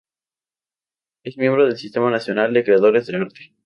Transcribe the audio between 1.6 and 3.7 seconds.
del Sistema Nacional de Creadores de Arte.